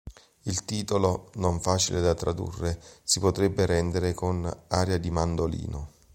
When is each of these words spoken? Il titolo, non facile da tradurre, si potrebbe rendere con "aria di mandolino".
Il 0.45 0.65
titolo, 0.65 1.29
non 1.35 1.59
facile 1.59 2.01
da 2.01 2.15
tradurre, 2.15 2.81
si 3.03 3.19
potrebbe 3.19 3.67
rendere 3.67 4.15
con 4.15 4.51
"aria 4.69 4.97
di 4.97 5.11
mandolino". 5.11 5.89